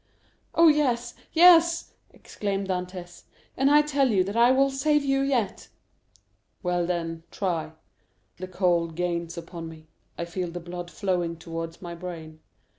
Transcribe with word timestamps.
"Oh, 0.55 0.67
yes, 0.67 1.13
yes!" 1.31 1.93
exclaimed 2.09 2.69
Dantès; 2.69 3.25
"and 3.55 3.69
I 3.69 3.83
tell 3.83 4.09
you 4.09 4.23
that 4.23 4.35
I 4.35 4.49
will 4.51 4.71
save 4.71 5.05
you 5.05 5.21
yet." 5.21 5.67
"Well, 6.63 6.87
then, 6.87 7.21
try. 7.29 7.73
The 8.37 8.47
cold 8.47 8.95
gains 8.95 9.37
upon 9.37 9.69
me. 9.69 9.85
I 10.17 10.25
feel 10.25 10.49
the 10.49 10.59
blood 10.59 10.89
flowing 10.89 11.37
towards 11.37 11.83
my 11.83 11.93
brain. 11.93 12.39